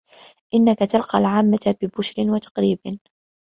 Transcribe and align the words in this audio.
إنَّك 0.53 0.79
تَلْقَى 0.79 1.17
الْعَامَّةَ 1.19 1.75
بِبِشْرٍ 1.81 2.13
وَتَقْرِيبٍ 2.29 2.99